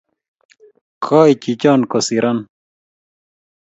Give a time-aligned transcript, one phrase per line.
[1.05, 2.37] Koi chichon kosiron